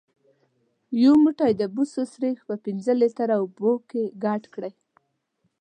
یو 1.03 1.13
موټی 1.23 1.51
د 1.57 1.63
بوسو 1.75 2.01
سريښ 2.13 2.37
په 2.49 2.55
پنځه 2.65 2.93
لیتره 3.01 3.35
اوبو 3.41 3.71
کې 3.89 4.03
ګډ 4.23 4.41
کړئ. 4.53 4.73